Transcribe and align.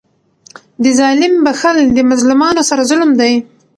د 0.83 0.85
ظالم 0.99 1.33
بخښل 1.45 1.77
د 1.95 1.99
مظلومانو 2.11 2.61
سره 2.69 2.81
ظلم 2.89 3.09
دئ. 3.19 3.33